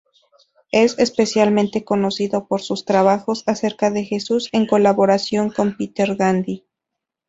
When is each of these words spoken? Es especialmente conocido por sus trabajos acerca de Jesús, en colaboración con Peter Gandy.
Es 0.71 0.97
especialmente 0.97 1.85
conocido 1.85 2.47
por 2.47 2.63
sus 2.63 2.85
trabajos 2.85 3.43
acerca 3.45 3.91
de 3.91 4.03
Jesús, 4.03 4.49
en 4.51 4.65
colaboración 4.65 5.51
con 5.51 5.77
Peter 5.77 6.15
Gandy. 6.15 6.65